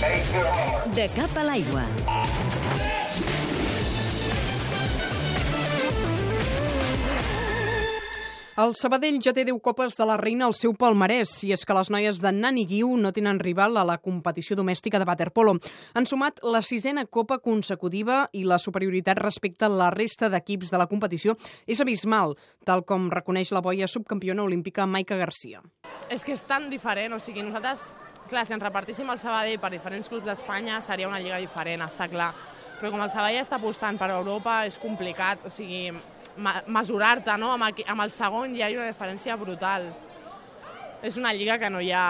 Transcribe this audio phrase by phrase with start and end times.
[0.00, 1.82] De cap a l'aigua.
[8.60, 11.76] El Sabadell ja té 10 copes de la reina al seu palmarès, i és que
[11.76, 15.58] les noies de Nani Guiu no tenen rival a la competició domèstica de waterpolo.
[15.92, 20.80] Han sumat la sisena copa consecutiva i la superioritat respecte a la resta d'equips de
[20.80, 21.36] la competició
[21.66, 25.60] és abismal, tal com reconeix la boia subcampiona olímpica Maica Garcia.
[26.08, 27.98] És que és tan diferent, o sigui, nosaltres,
[28.28, 32.08] clar, si ens repartíssim el Sabadell per diferents clubs d'Espanya seria una lliga diferent, està
[32.10, 32.32] clar.
[32.80, 35.88] Però com el Sabadell està apostant per Europa és complicat, o sigui,
[36.66, 37.52] mesurar-te no?
[37.54, 39.90] amb, el, amb el segon hi ha una diferència brutal.
[41.02, 42.06] És una lliga que no hi ha,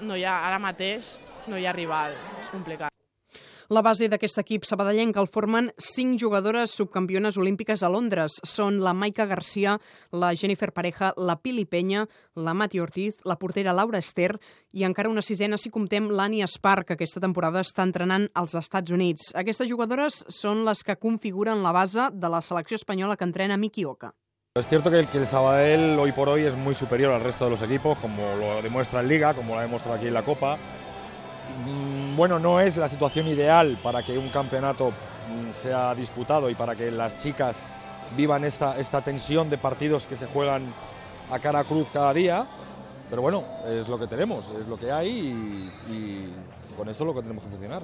[0.00, 2.93] no hi ha ara mateix, no hi ha rival, és complicat.
[3.72, 8.36] La base d'aquest equip sabadellenc el formen cinc jugadores subcampiones olímpiques a Londres.
[8.44, 9.78] Són la Maica Garcia,
[10.12, 12.04] la Jennifer Pareja, la Pili Penya,
[12.36, 14.34] la Mati Ortiz, la portera Laura Ester
[14.72, 18.92] i encara una sisena si comptem l'Ani Espar, que aquesta temporada està entrenant als Estats
[18.92, 19.32] Units.
[19.34, 23.84] Aquestes jugadores són les que configuren la base de la selecció espanyola que entrena Miki
[23.84, 24.12] Oka.
[24.56, 27.46] Es cierto que el, que el Sabadell hoy por hoy es muy superior al resto
[27.46, 30.22] de los equipos, como lo demuestra en Liga, como lo ha demostrado aquí en la
[30.22, 30.58] Copa.
[31.66, 36.54] Mm, bueno, no es la situación ideal para que un campeonato mm, sea disputado y
[36.54, 37.56] para que las chicas
[38.16, 40.62] vivan esta, tensión de partidos que se juegan
[41.30, 42.46] a cara cruz cada día,
[43.10, 46.32] pero bueno, es lo que tenemos, es lo que hay y,
[46.76, 47.82] con eso es lo que tenemos que funcionar.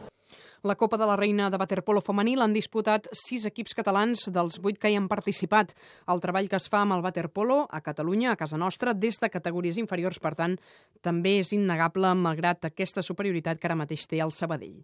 [0.62, 4.76] La Copa de la Reina de Waterpolo femení l'han disputat sis equips catalans dels vuit
[4.76, 5.72] que hi han participat.
[6.12, 9.32] El treball que es fa amb el Waterpolo a Catalunya, a casa nostra, des de
[9.32, 10.60] categories inferiors, per tant,
[11.00, 14.82] també és innegable malgrat aquesta superioritat que ara mateix té el Sabadell.